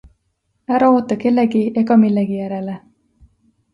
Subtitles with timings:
[0.77, 2.79] Ära oota kellegi ega millegi järele.